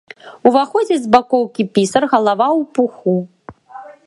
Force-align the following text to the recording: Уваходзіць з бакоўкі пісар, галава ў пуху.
Уваходзіць 0.51 0.97
з 1.03 1.11
бакоўкі 1.15 1.67
пісар, 1.75 2.03
галава 2.15 2.47
ў 2.59 2.61
пуху. 2.75 3.15